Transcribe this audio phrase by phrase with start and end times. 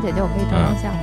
[0.00, 1.00] 姐姐，我可以照张相吗？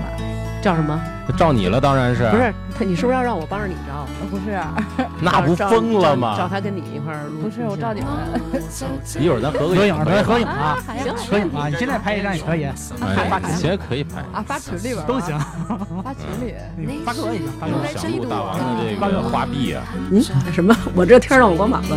[0.62, 1.00] 照什么？
[1.38, 2.28] 照你了，当然是。
[2.32, 4.06] 不是他，你是不是要让我帮着你照？
[4.20, 4.60] 呃不是，
[5.22, 6.48] 那不疯了照吗？
[6.50, 7.44] 他跟你一块儿录。
[7.44, 8.10] 不是，我照你们。
[9.22, 11.68] 一会儿咱合个合影，咱合影啊，行合影啊！
[11.70, 14.22] 你现在拍一张也可以，哎发群其实可以拍。
[14.34, 15.38] 啊，发群里边都行。
[16.04, 16.56] 发群里。
[16.76, 18.10] 你发给我也行，发给我也行。
[18.10, 20.22] 想录大王的这个花臂啊，嗯，
[20.52, 20.76] 什么？
[20.96, 21.96] 我这天让我光膀子。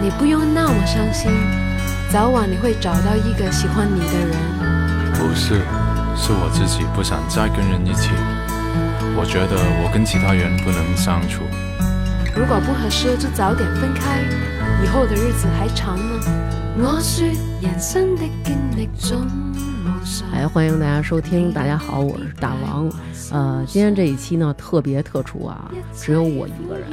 [0.00, 1.30] 你不用那么伤心，
[2.14, 4.30] 早晚你会找到一个喜欢你的人。
[5.14, 5.62] 不是，
[6.14, 8.10] 是我自己不想再跟人一起。
[9.16, 11.42] 我觉得我跟其他人不能相处。
[12.36, 14.22] 如果不合适，就早点分开，
[14.84, 16.20] 以后的日子还长呢。
[16.78, 17.26] 我說
[17.60, 20.30] 人生的經歷總無常。
[20.32, 22.88] 哎，欢迎大家收听，大家好，我是大王。
[23.32, 26.86] 呃，今天这一期呢特别特殊啊，只有我一个人。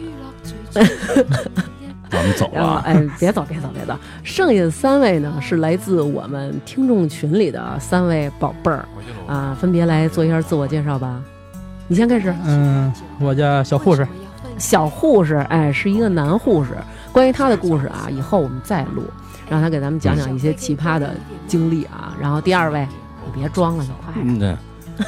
[2.11, 2.81] 我们走了。
[2.85, 3.95] 哎，别走，别走，别走。
[4.23, 8.85] 剩下的三位呢，是来自我们听众群里的三位宝贝儿
[9.27, 11.21] 啊，分别来做一下自我介绍吧。
[11.87, 12.33] 你先开始。
[12.45, 14.07] 嗯，我叫小护士，
[14.57, 16.71] 小护士，哎，是一个男护士。
[17.11, 19.03] 关于他的故事啊，以后我们再录，
[19.49, 21.13] 让他给咱们讲讲一些奇葩的
[21.47, 22.15] 经历啊。
[22.19, 22.87] 然后第二位，
[23.25, 24.25] 你别装了，你快点。
[24.25, 24.55] 嗯，对，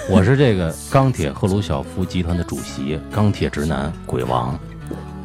[0.09, 4.57] 我是这个钢铁赫鲁晓夫集团的主席，钢铁直男鬼王。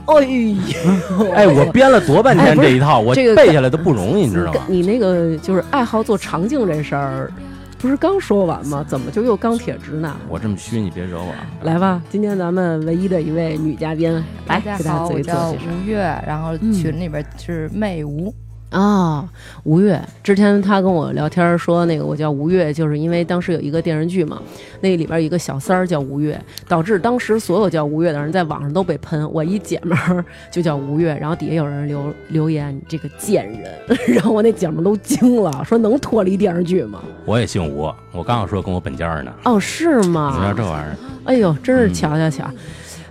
[0.09, 4.63] 哎呦，哎，我编了多半天这一套，我这个背下来都不容易，你知道吗？
[4.67, 7.31] 你那个就是爱好做肠镜这事儿，
[7.79, 8.83] 不是刚说完吗？
[8.89, 10.17] 怎么就又钢铁直男？
[10.29, 11.47] 我这么虚，你别惹我啊。
[11.63, 14.13] 来吧，今天咱们唯一的一位女嘉宾，
[14.47, 15.61] 来大家好，给大家做我叫。
[15.61, 18.35] 吴越，然后嗯群里边是媚吴。
[18.71, 19.27] 哦，
[19.65, 24.43] 吴越，之前他跟我聊天说，那个我叫吴越，就是因为当时有一个电视剧嘛，
[24.83, 26.39] 那里边有一个小三儿叫吴越，
[26.69, 29.31] 导致当时所有叫吴越的人在网上都被喷。
[29.33, 33.73] 我一姐们儿就叫吴越，然后底下有人留留言：“你这个贱人。
[34.07, 37.01] ”然后我那姐们儿都惊了，说能脱离电视剧吗？
[37.25, 39.33] 我也姓吴，我刚要说跟我本家呢。
[39.45, 40.55] 哦，是吗你知道吗？
[40.55, 40.97] 这玩意儿？
[41.25, 42.51] 哎呦，真是嗯巧巧巧。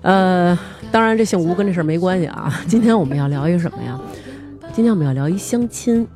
[0.04, 0.58] 呃，
[0.92, 2.54] 当然这姓吴跟这事儿没关系啊。
[2.68, 4.00] 今天我们要聊一什么呀？
[4.78, 6.08] 今天我们要聊一相亲。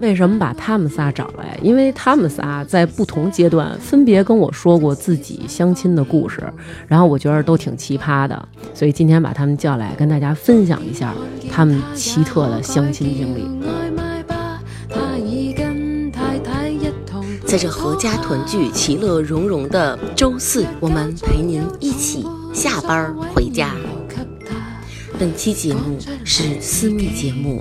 [0.00, 1.58] 为什么把他们仨找来？
[1.62, 6.52] 因为他们仨在不同阶段分别跟我说过自己相亲的故事，
[6.86, 11.14] 然后我觉得都挺奇葩的，所以今天把他们叫来跟大家分享一下
[11.50, 13.48] 他们奇特的相亲经历。
[17.46, 23.70] 在这阖家团聚、其乐融融的周四，我们陪您一起下班回家。
[25.18, 27.60] 本期节目是私密节目，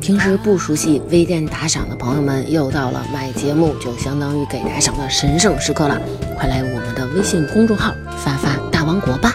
[0.00, 6.00] 平时不熟悉微店打赏的朋友们，又到了买节目就相当于给打赏的神圣时刻了，
[6.38, 7.92] 快来我们的微信公众号
[8.24, 9.34] 发发大王国吧。